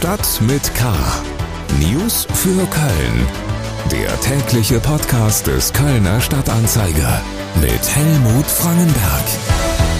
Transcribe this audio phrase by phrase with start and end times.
[0.00, 0.90] Stadt mit K.
[1.78, 3.26] News für Köln.
[3.92, 7.20] Der tägliche Podcast des Kölner Stadtanzeiger
[7.60, 9.24] mit Helmut Frangenberg.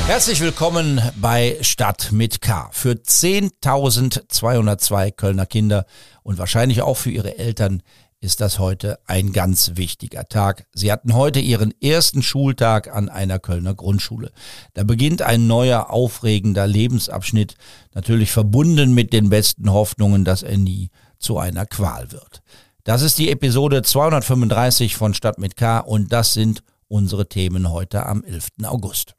[0.07, 2.71] Herzlich willkommen bei Stadt mit K.
[2.73, 5.85] Für 10.202 Kölner Kinder
[6.23, 7.83] und wahrscheinlich auch für ihre Eltern
[8.21, 10.67] ist das heute ein ganz wichtiger Tag.
[10.75, 14.31] Sie hatten heute ihren ersten Schultag an einer Kölner Grundschule.
[14.75, 17.55] Da beginnt ein neuer, aufregender Lebensabschnitt,
[17.95, 22.43] natürlich verbunden mit den besten Hoffnungen, dass er nie zu einer Qual wird.
[22.85, 28.05] Das ist die Episode 235 von Stadt mit K und das sind unsere Themen heute
[28.05, 28.49] am 11.
[28.65, 29.15] August.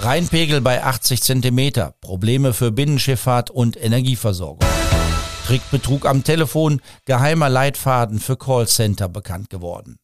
[0.00, 4.60] Rheinpegel bei 80 Zentimeter, Probleme für Binnenschifffahrt und Energieversorgung.
[5.48, 9.96] Trickbetrug am Telefon, geheimer Leitfaden für Callcenter bekannt geworden.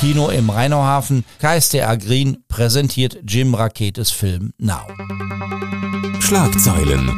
[0.00, 4.86] Kino im Rheinauhafen, KSDA Green präsentiert Jim Raketes Film Now.
[6.18, 7.10] Schlagzeilen.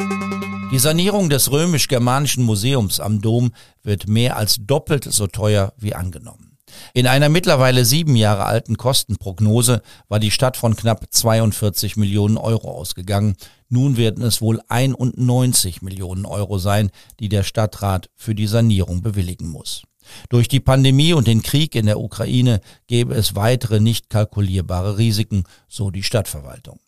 [0.73, 3.53] Die Sanierung des römisch-germanischen Museums am Dom
[3.85, 6.59] wird mehr als doppelt so teuer wie angenommen.
[6.95, 12.73] In einer mittlerweile sieben Jahre alten Kostenprognose war die Stadt von knapp 42 Millionen Euro
[12.73, 13.37] ausgegangen.
[13.69, 19.49] Nun werden es wohl 91 Millionen Euro sein, die der Stadtrat für die Sanierung bewilligen
[19.49, 19.83] muss.
[20.29, 25.45] Durch die Pandemie und den Krieg in der Ukraine gäbe es weitere nicht kalkulierbare Risiken,
[25.69, 26.79] so die Stadtverwaltung.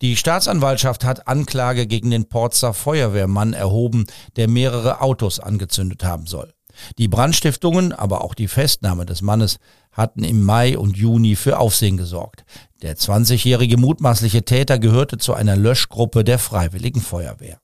[0.00, 4.06] Die Staatsanwaltschaft hat Anklage gegen den Porzer Feuerwehrmann erhoben,
[4.36, 6.53] der mehrere Autos angezündet haben soll.
[6.98, 9.58] Die Brandstiftungen, aber auch die Festnahme des Mannes
[9.92, 12.44] hatten im Mai und Juni für Aufsehen gesorgt.
[12.82, 17.58] Der 20-jährige mutmaßliche Täter gehörte zu einer Löschgruppe der Freiwilligen Feuerwehr.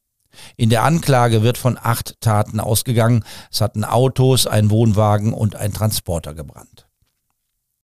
[0.57, 3.25] In der Anklage wird von acht Taten ausgegangen.
[3.51, 6.87] Es hatten Autos, ein Wohnwagen und ein Transporter gebrannt.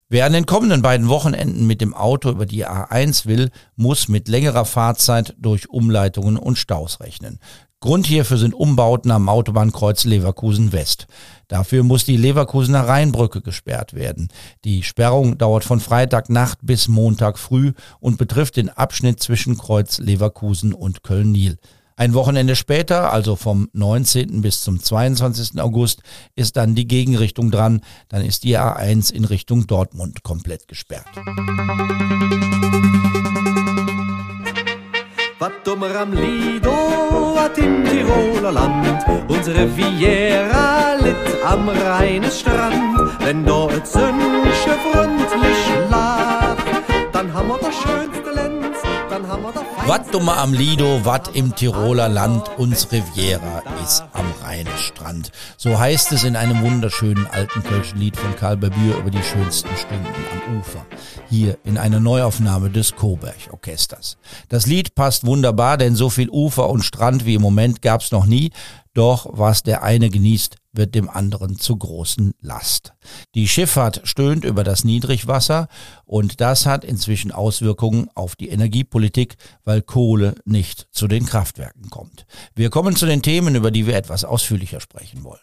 [0.08, 4.26] Wer an den kommenden beiden Wochenenden mit dem Auto über die A1 will, muss mit
[4.26, 7.38] längerer Fahrzeit durch Umleitungen und Staus rechnen.
[7.82, 11.06] Grund hierfür sind Umbauten am Autobahnkreuz Leverkusen West.
[11.48, 14.28] Dafür muss die Leverkusener Rheinbrücke gesperrt werden.
[14.64, 20.74] Die Sperrung dauert von Freitagnacht bis Montag früh und betrifft den Abschnitt zwischen Kreuz Leverkusen
[20.74, 21.56] und Köln-Nil.
[21.96, 24.42] Ein Wochenende später, also vom 19.
[24.42, 25.58] bis zum 22.
[25.58, 26.02] August,
[26.36, 27.80] ist dann die Gegenrichtung dran.
[28.08, 31.08] Dann ist die A1 in Richtung Dortmund komplett gesperrt.
[35.40, 36.70] Was dummer am Lido,
[37.34, 39.06] wat im Tiroler Land.
[39.26, 42.98] Unsere Riviera litt am Rheinesstrand.
[43.20, 46.29] Wenn dort Sönsche freundlich lacht,
[49.90, 55.32] Wat dummer am Lido, wat im Tiroler Land, uns Riviera ist am Rheinstrand.
[55.56, 59.76] So heißt es in einem wunderschönen alten kölschen Lied von Karl Babür über die schönsten
[59.76, 60.86] Stunden am Ufer.
[61.28, 64.16] Hier in einer Neuaufnahme des Coburg Orchesters.
[64.48, 68.26] Das Lied passt wunderbar, denn so viel Ufer und Strand wie im Moment gab's noch
[68.26, 68.52] nie.
[68.94, 72.92] Doch was der eine genießt, wird dem anderen zu großen Last.
[73.34, 75.68] Die Schifffahrt stöhnt über das Niedrigwasser
[76.04, 82.26] und das hat inzwischen Auswirkungen auf die Energiepolitik, weil Kohle nicht zu den Kraftwerken kommt.
[82.54, 85.40] Wir kommen zu den Themen, über die wir etwas ausführlicher sprechen wollen.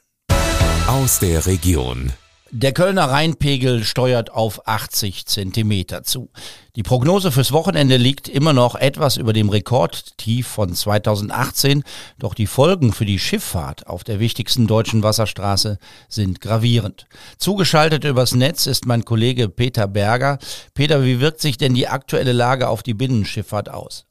[0.88, 2.12] Aus der Region.
[2.52, 6.30] Der Kölner Rheinpegel steuert auf 80 Zentimeter zu.
[6.78, 11.84] Die Prognose fürs Wochenende liegt immer noch etwas über dem Rekordtief von 2018,
[12.20, 17.08] doch die Folgen für die Schifffahrt auf der wichtigsten deutschen Wasserstraße sind gravierend.
[17.38, 20.38] Zugeschaltet übers Netz ist mein Kollege Peter Berger.
[20.74, 24.06] Peter, wie wirkt sich denn die aktuelle Lage auf die Binnenschifffahrt aus?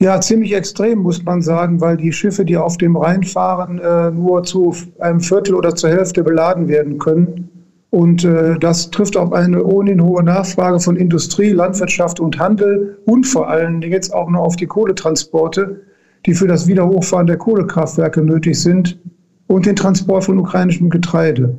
[0.00, 4.12] Ja, ziemlich extrem, muss man sagen, weil die Schiffe, die auf dem Rhein fahren, äh,
[4.12, 7.59] nur zu einem Viertel oder zur Hälfte beladen werden können.
[7.90, 13.26] Und äh, das trifft auf eine ohnehin hohe Nachfrage von Industrie, Landwirtschaft und Handel und
[13.26, 15.80] vor allen Dingen jetzt auch noch auf die Kohletransporte,
[16.24, 18.98] die für das Wiederhochfahren der Kohlekraftwerke nötig sind
[19.48, 21.58] und den Transport von ukrainischem Getreide.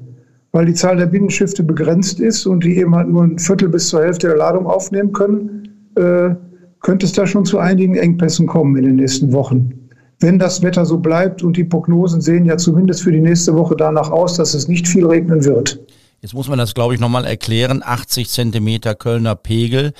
[0.54, 3.90] Weil die Zahl der Binnenschiffe begrenzt ist und die eben halt nur ein Viertel bis
[3.90, 6.36] zur Hälfte der Ladung aufnehmen können, äh,
[6.82, 9.74] könnte es da schon zu einigen Engpässen kommen in den nächsten Wochen.
[10.20, 13.76] Wenn das Wetter so bleibt und die Prognosen sehen ja zumindest für die nächste Woche
[13.76, 15.80] danach aus, dass es nicht viel regnen wird.
[16.22, 17.82] Jetzt muss man das, glaube ich, nochmal erklären.
[17.84, 19.94] 80 Zentimeter Kölner Pegel.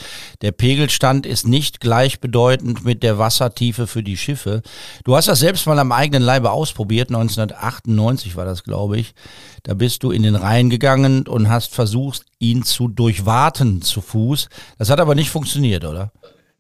[0.44, 4.62] Der Pegelstand ist nicht gleichbedeutend mit der Wassertiefe für die Schiffe.
[5.04, 7.10] Du hast das selbst mal am eigenen Leibe ausprobiert.
[7.10, 9.16] 1998 war das, glaube ich.
[9.64, 14.48] Da bist du in den Rhein gegangen und hast versucht, ihn zu durchwaten zu Fuß.
[14.78, 16.12] Das hat aber nicht funktioniert, oder?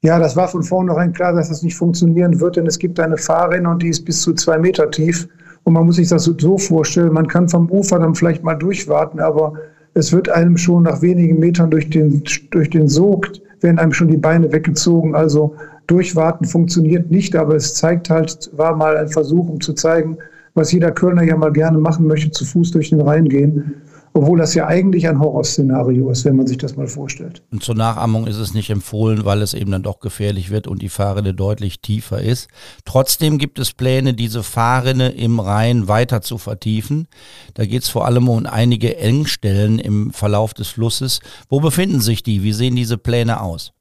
[0.02, 3.18] Ja, das war von vornherein klar, dass das nicht funktionieren wird, denn es gibt eine
[3.18, 5.28] Fahrrinne und die ist bis zu zwei Meter tief.
[5.64, 9.20] Und man muss sich das so vorstellen, man kann vom Ufer dann vielleicht mal durchwarten,
[9.20, 9.54] aber
[9.94, 13.28] es wird einem schon nach wenigen Metern durch den, durch den Sog,
[13.60, 15.16] werden einem schon die Beine weggezogen.
[15.16, 15.56] Also
[15.88, 20.18] Durchwarten funktioniert nicht, aber es zeigt halt, war mal ein Versuch, um zu zeigen,
[20.54, 23.82] was jeder Kölner ja mal gerne machen möchte, zu Fuß durch den Rhein gehen
[24.14, 27.42] obwohl das ja eigentlich ein Horrorszenario ist, wenn man sich das mal vorstellt.
[27.52, 30.82] Und zur Nachahmung ist es nicht empfohlen, weil es eben dann doch gefährlich wird und
[30.82, 32.50] die Fahrrinne deutlich tiefer ist.
[32.86, 37.08] Trotzdem gibt es Pläne, diese Fahrrinne im Rhein weiter zu vertiefen.
[37.54, 41.20] Da geht es vor allem um einige Engstellen im Verlauf des Flusses.
[41.50, 42.44] Wo befinden sich die?
[42.44, 43.74] Wie sehen diese Pläne aus?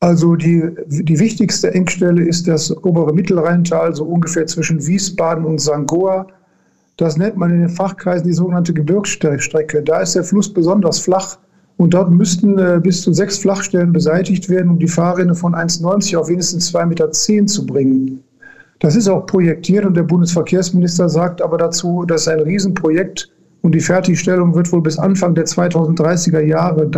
[0.00, 5.86] Also die, die wichtigste Engstelle ist das obere Mittelrheintal, so ungefähr zwischen Wiesbaden und St.
[6.98, 9.82] Das nennt man in den Fachkreisen die sogenannte Gebirgsstrecke.
[9.82, 11.38] Da ist der Fluss besonders flach
[11.76, 16.16] und dort müssten äh, bis zu sechs Flachstellen beseitigt werden, um die Fahrrinne von 1,90
[16.18, 17.12] auf wenigstens 2,10 Meter
[17.46, 18.24] zu bringen.
[18.80, 23.30] Das ist auch projektiert und der Bundesverkehrsminister sagt aber dazu, das ist ein Riesenprojekt
[23.62, 26.90] und die Fertigstellung wird wohl bis Anfang der 2030er Jahre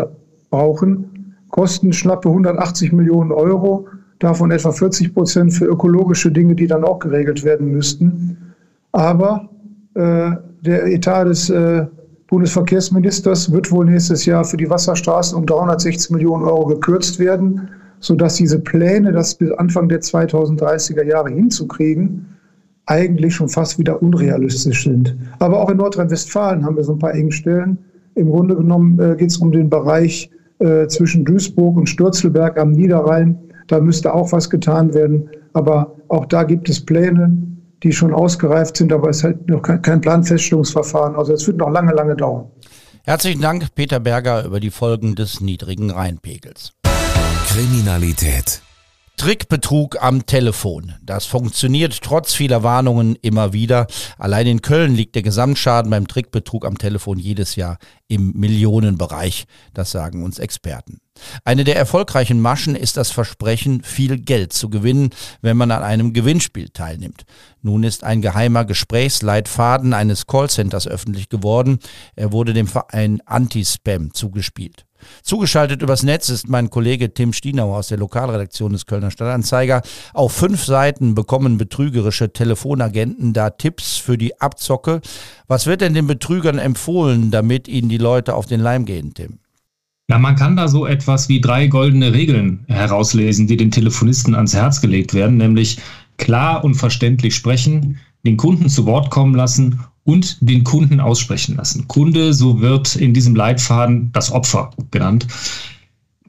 [0.48, 1.34] brauchen.
[1.50, 3.86] Kosten schnappe 180 Millionen Euro,
[4.18, 8.54] davon etwa 40 Prozent für ökologische Dinge, die dann auch geregelt werden müssten.
[8.92, 9.50] Aber
[9.94, 10.30] äh,
[10.62, 11.86] der Etat des äh,
[12.28, 18.36] Bundesverkehrsministers wird wohl nächstes Jahr für die Wasserstraßen um 360 Millionen Euro gekürzt werden, sodass
[18.36, 22.26] diese Pläne, das bis Anfang der 2030er Jahre hinzukriegen,
[22.86, 25.16] eigentlich schon fast wieder unrealistisch sind.
[25.40, 27.78] Aber auch in Nordrhein-Westfalen haben wir so ein paar Engstellen.
[28.14, 32.72] Im Grunde genommen äh, geht es um den Bereich äh, zwischen Duisburg und Stürzelberg am
[32.72, 33.38] Niederrhein.
[33.66, 35.28] Da müsste auch was getan werden.
[35.52, 37.36] Aber auch da gibt es Pläne
[37.82, 41.16] die schon ausgereift sind, aber es ist halt noch kein Planfeststellungsverfahren.
[41.16, 42.50] Also es wird noch lange, lange dauern.
[43.04, 46.72] Herzlichen Dank, Peter Berger, über die Folgen des niedrigen Rheinpegels.
[47.48, 48.62] Kriminalität.
[49.16, 50.94] Trickbetrug am Telefon.
[51.02, 53.86] Das funktioniert trotz vieler Warnungen immer wieder.
[54.18, 57.76] Allein in Köln liegt der Gesamtschaden beim Trickbetrug am Telefon jedes Jahr
[58.08, 59.44] im Millionenbereich.
[59.74, 61.00] Das sagen uns Experten.
[61.44, 65.10] Eine der erfolgreichen Maschen ist das Versprechen, viel Geld zu gewinnen,
[65.42, 67.24] wenn man an einem Gewinnspiel teilnimmt.
[67.62, 71.78] Nun ist ein geheimer Gesprächsleitfaden eines Callcenters öffentlich geworden.
[72.16, 74.86] Er wurde dem Verein Anti-Spam zugespielt.
[75.22, 79.82] Zugeschaltet übers Netz ist mein Kollege Tim Stienauer aus der Lokalredaktion des Kölner Stadtanzeiger.
[80.12, 85.00] Auf fünf Seiten bekommen betrügerische Telefonagenten da Tipps für die Abzocke.
[85.46, 89.39] Was wird denn den Betrügern empfohlen, damit ihnen die Leute auf den Leim gehen, Tim?
[90.10, 94.54] Ja, man kann da so etwas wie drei goldene Regeln herauslesen, die den Telefonisten ans
[94.54, 95.78] Herz gelegt werden, nämlich
[96.16, 97.96] klar und verständlich sprechen,
[98.26, 101.86] den Kunden zu Wort kommen lassen und den Kunden aussprechen lassen.
[101.86, 105.28] Kunde, so wird in diesem Leitfaden das Opfer genannt.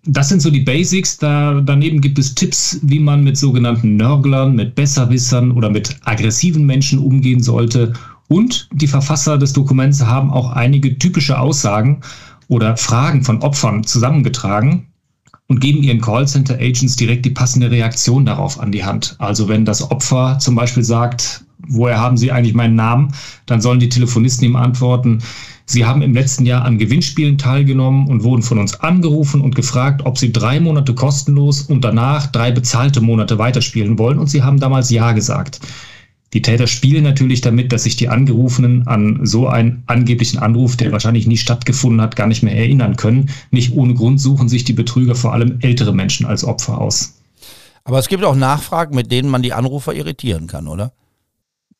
[0.06, 1.18] Das sind so die Basics.
[1.18, 6.68] Da, daneben gibt es Tipps, wie man mit sogenannten Nörglern, mit Besserwissern oder mit aggressiven
[6.68, 7.94] Menschen umgehen sollte.
[8.28, 12.02] Und die Verfasser des Dokuments haben auch einige typische Aussagen
[12.52, 14.88] oder Fragen von Opfern zusammengetragen
[15.48, 19.16] und geben ihren Callcenter-Agents direkt die passende Reaktion darauf an die Hand.
[19.20, 23.14] Also wenn das Opfer zum Beispiel sagt, woher haben Sie eigentlich meinen Namen,
[23.46, 25.20] dann sollen die Telefonisten ihm antworten,
[25.66, 30.02] Sie haben im letzten Jahr an Gewinnspielen teilgenommen und wurden von uns angerufen und gefragt,
[30.04, 34.20] ob Sie drei Monate kostenlos und danach drei bezahlte Monate weiterspielen wollen.
[34.20, 35.62] Und Sie haben damals Ja gesagt.
[36.34, 40.92] Die Täter spielen natürlich damit, dass sich die Angerufenen an so einen angeblichen Anruf, der
[40.92, 43.30] wahrscheinlich nie stattgefunden hat, gar nicht mehr erinnern können.
[43.52, 47.22] Nicht ohne Grund suchen sich die Betrüger vor allem ältere Menschen als Opfer aus.
[47.84, 50.94] Aber es gibt auch Nachfragen, mit denen man die Anrufer irritieren kann, oder?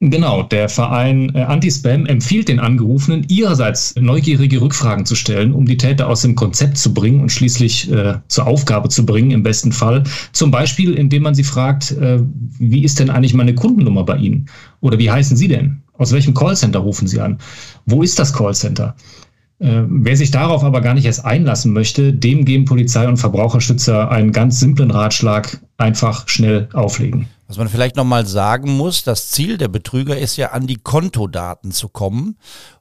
[0.04, 5.78] Genau, der Verein äh, Anti-Spam empfiehlt den Angerufenen, ihrerseits neugierige Rückfragen zu stellen, um die
[5.78, 9.72] Täter aus dem Konzept zu bringen und schließlich äh, zur Aufgabe zu bringen, im besten
[9.72, 10.04] Fall.
[10.32, 12.20] Zum Beispiel, indem man sie fragt, äh,
[12.58, 14.48] wie ist denn eigentlich meine Kundennummer bei Ihnen?
[14.80, 15.84] Oder wie heißen Sie denn?
[16.00, 17.38] Aus welchem Callcenter rufen Sie an?
[17.86, 18.96] Wo ist das Callcenter?
[19.60, 24.10] Äh, wer sich darauf aber gar nicht erst einlassen möchte, dem geben Polizei und Verbraucherschützer
[24.10, 27.28] einen ganz simplen Ratschlag, einfach schnell auflegen.
[27.52, 31.74] Was man vielleicht nochmal sagen muss, das Ziel der Betrüger ist ja an die Kontodaten
[31.74, 32.38] zu kommen.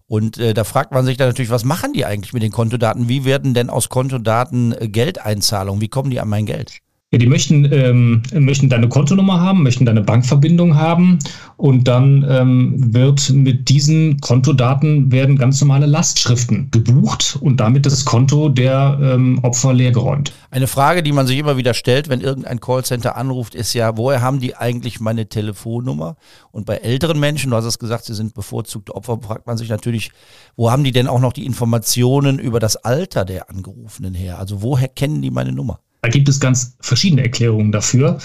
[0.07, 3.09] Und äh, da fragt man sich dann natürlich, was machen die eigentlich mit den Kontodaten?
[3.09, 5.81] Wie werden denn aus Kontodaten äh, Geldeinzahlungen?
[5.81, 6.79] Wie kommen die an mein Geld?
[7.13, 11.19] Ja, die möchten, ähm, möchten deine Kontonummer haben, möchten deine Bankverbindung haben
[11.57, 18.05] und dann ähm, wird mit diesen Kontodaten werden ganz normale Lastschriften gebucht und damit das
[18.05, 20.33] Konto der ähm, Opfer leergeräumt.
[20.53, 24.23] Eine Frage, die man sich immer wieder stellt, wenn irgendein Callcenter anruft, ist ja, woher
[24.23, 26.15] haben die eigentlich meine Telefonnummer?
[26.53, 29.69] Und bei älteren Menschen, du hast es gesagt, sie sind bevorzugte Opfer, fragt man sich
[29.69, 30.13] natürlich,
[30.55, 34.39] wo haben die denn auch noch die Informationen über das Alter der Angerufenen her?
[34.39, 35.81] Also woher kennen die meine Nummer?
[36.03, 38.19] Da gibt es ganz verschiedene Erklärungen dafür.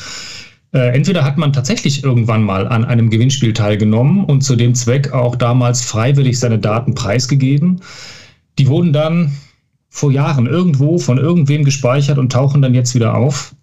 [0.75, 5.13] Äh, entweder hat man tatsächlich irgendwann mal an einem Gewinnspiel teilgenommen und zu dem Zweck
[5.13, 7.81] auch damals freiwillig seine Daten preisgegeben.
[8.59, 9.31] Die wurden dann
[9.89, 13.55] vor Jahren irgendwo von irgendwem gespeichert und tauchen dann jetzt wieder auf.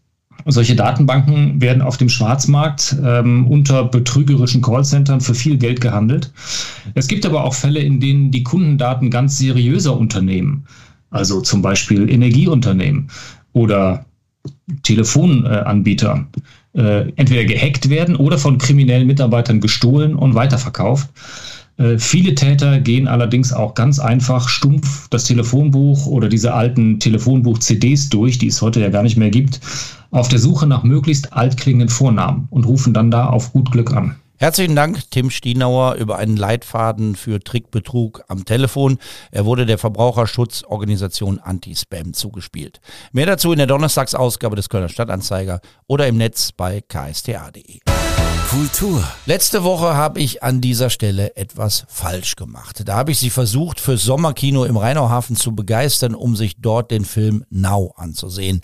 [0.47, 6.33] Solche Datenbanken werden auf dem Schwarzmarkt ähm, unter betrügerischen Callcentern für viel Geld gehandelt.
[6.95, 10.65] Es gibt aber auch Fälle, in denen die Kundendaten ganz seriöser Unternehmen,
[11.11, 13.09] also zum Beispiel Energieunternehmen
[13.53, 14.05] oder
[14.83, 16.27] Telefonanbieter,
[16.75, 21.09] äh, entweder gehackt werden oder von kriminellen Mitarbeitern gestohlen und weiterverkauft.
[21.79, 28.09] Äh, viele Täter gehen allerdings auch ganz einfach stumpf das Telefonbuch oder diese alten Telefonbuch-CDs
[28.09, 29.61] durch, die es heute ja gar nicht mehr gibt,
[30.11, 34.17] auf der Suche nach möglichst altklingenden Vornamen und rufen dann da auf gut Glück an.
[34.43, 38.99] Herzlichen Dank, Tim Stienauer, über einen Leitfaden für Trickbetrug am Telefon.
[39.31, 42.81] Er wurde der Verbraucherschutzorganisation Anti-Spam zugespielt.
[43.13, 47.79] Mehr dazu in der Donnerstagsausgabe des Kölner Stadtanzeiger oder im Netz bei ksta.de.
[48.51, 49.05] Kultur.
[49.27, 52.83] Letzte Woche habe ich an dieser Stelle etwas falsch gemacht.
[52.85, 57.05] Da habe ich Sie versucht, fürs Sommerkino im Rheinauhafen zu begeistern, um sich dort den
[57.05, 58.61] Film Now anzusehen.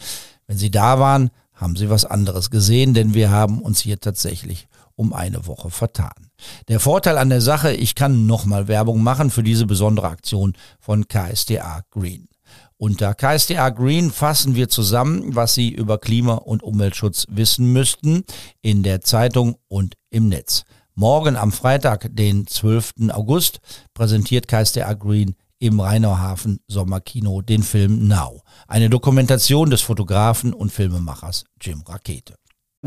[0.49, 4.67] Wenn Sie da waren, haben Sie was anderes gesehen, denn wir haben uns hier tatsächlich
[4.99, 6.31] um eine Woche vertan.
[6.67, 11.07] Der Vorteil an der Sache, ich kann nochmal Werbung machen für diese besondere Aktion von
[11.07, 12.29] KSDA Green.
[12.77, 18.25] Unter KSDA Green fassen wir zusammen, was Sie über Klima- und Umweltschutz wissen müssten,
[18.61, 20.65] in der Zeitung und im Netz.
[20.95, 23.11] Morgen am Freitag, den 12.
[23.11, 23.61] August,
[23.95, 28.43] präsentiert KSDA Green im Rheinauhafen Sommerkino den Film Now.
[28.67, 32.35] Eine Dokumentation des Fotografen und Filmemachers Jim Rakete.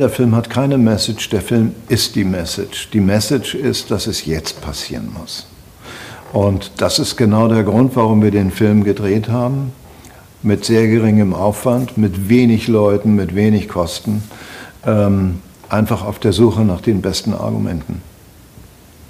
[0.01, 2.89] Der Film hat keine Message, der Film ist die Message.
[2.91, 5.45] Die Message ist, dass es jetzt passieren muss.
[6.33, 9.73] Und das ist genau der Grund, warum wir den Film gedreht haben
[10.41, 14.23] mit sehr geringem Aufwand, mit wenig Leuten, mit wenig Kosten,
[14.87, 15.39] ähm,
[15.69, 18.01] einfach auf der Suche nach den besten Argumenten.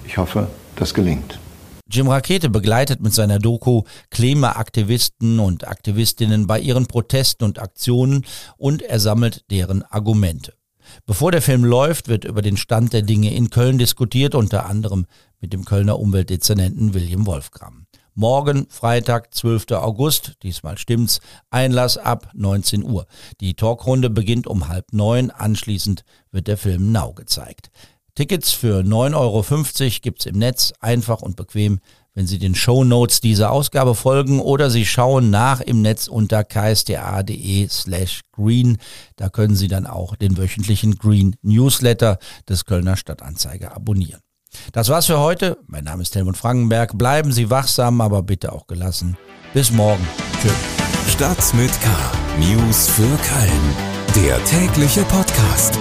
[0.06, 1.40] Ich hoffe, das gelingt.
[1.90, 8.26] Jim Rakete begleitet mit seiner Doku Klimaaktivisten und Aktivistinnen bei ihren Protesten und Aktionen
[8.58, 10.52] und er sammelt deren Argumente.
[11.12, 15.08] Bevor der Film läuft, wird über den Stand der Dinge in Köln diskutiert, unter anderem
[15.42, 17.86] mit dem Kölner Umweltdezernenten William Wolfgram.
[18.14, 19.72] Morgen, Freitag, 12.
[19.72, 23.08] August, diesmal stimmt's, Einlass ab 19 Uhr.
[23.42, 27.72] Die Talkrunde beginnt um halb neun, anschließend wird der Film Now gezeigt.
[28.16, 31.82] Tickets für 9,50 Euro gibt's im Netz, einfach und bequem,
[32.14, 36.44] wenn Sie den Show Notes dieser Ausgabe folgen oder Sie schauen nach im Netz unter
[36.44, 38.78] ksda.de slash green.
[39.16, 42.18] Da können Sie dann auch den wöchentlichen Green Newsletter
[42.50, 44.22] des Kölner Stadtanzeiger abonnieren.
[44.74, 45.58] Das war's für heute.
[45.68, 46.98] Mein Name ist Helmut Frankenberg.
[46.98, 49.18] Bleiben Sie wachsam, aber bitte auch gelassen.
[49.54, 50.06] Bis morgen.
[50.42, 51.14] Tschüss.
[51.14, 51.90] Stadt mit K.
[52.40, 54.26] News für Köln.
[54.26, 55.80] Der tägliche Podcast.